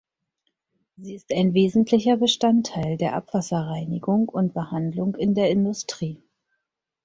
Sie 0.97 1.13
ist 1.13 1.31
ein 1.31 1.53
wesentlicher 1.53 2.17
Bestandteil 2.17 2.97
der 2.97 3.13
Abwasserreinigung 3.13 4.29
und 4.29 4.53
-behandlung 4.55 5.15
in 5.15 5.35
der 5.35 5.51
Industrie. 5.51 6.19